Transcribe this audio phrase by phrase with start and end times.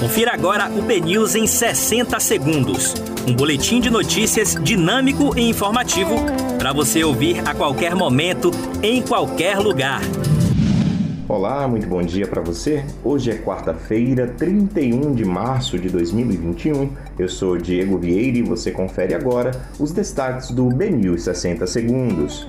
[0.00, 2.94] Confira agora o BNews em 60 segundos.
[3.28, 6.16] Um boletim de notícias dinâmico e informativo
[6.58, 8.50] para você ouvir a qualquer momento,
[8.82, 10.00] em qualquer lugar.
[11.28, 12.82] Olá, muito bom dia para você.
[13.04, 16.90] Hoje é quarta-feira, 31 de março de 2021.
[17.18, 22.48] Eu sou Diego Vieira e você confere agora os destaques do BNews 60 segundos.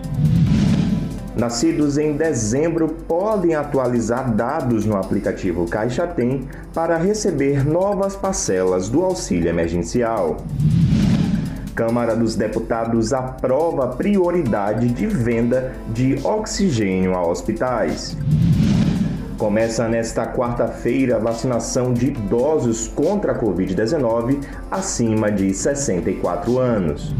[1.35, 9.01] Nascidos em dezembro podem atualizar dados no aplicativo Caixa Tem para receber novas parcelas do
[9.01, 10.37] auxílio emergencial.
[11.73, 18.17] Câmara dos Deputados aprova prioridade de venda de oxigênio a hospitais.
[19.37, 27.15] Começa nesta quarta-feira a vacinação de idosos contra a Covid-19 acima de 64 anos.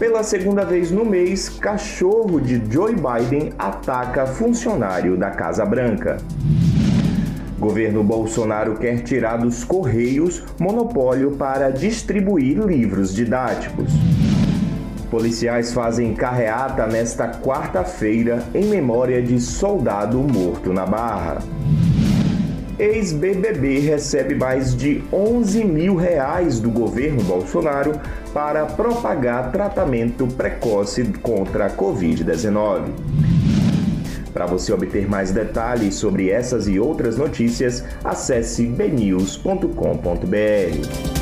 [0.00, 6.16] Pela segunda vez no mês, cachorro de Joe Biden ataca funcionário da Casa Branca.
[7.58, 13.92] Governo Bolsonaro quer tirar dos Correios monopólio para distribuir livros didáticos.
[15.10, 21.42] Policiais fazem carreata nesta quarta-feira em memória de soldado morto na Barra.
[22.80, 27.92] Ex-BBB recebe mais de 11 mil reais do governo Bolsonaro
[28.32, 32.88] para propagar tratamento precoce contra a Covid-19.
[34.32, 41.19] Para você obter mais detalhes sobre essas e outras notícias, acesse bnews.com.br.